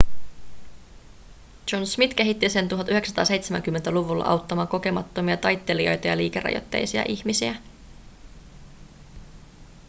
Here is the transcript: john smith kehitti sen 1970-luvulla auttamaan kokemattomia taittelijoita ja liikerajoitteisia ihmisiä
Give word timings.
john 1.71 1.85
smith 1.85 2.15
kehitti 2.15 2.49
sen 2.49 2.69
1970-luvulla 2.71 4.25
auttamaan 4.25 4.67
kokemattomia 4.67 5.37
taittelijoita 5.37 6.07
ja 6.07 6.17
liikerajoitteisia 6.17 7.03
ihmisiä 7.07 7.55